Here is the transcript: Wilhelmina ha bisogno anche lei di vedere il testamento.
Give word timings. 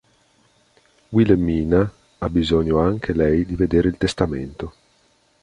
Wilhelmina 1.11 1.93
ha 2.17 2.27
bisogno 2.29 2.79
anche 2.79 3.13
lei 3.13 3.45
di 3.45 3.53
vedere 3.53 3.87
il 3.89 3.97
testamento. 3.99 4.73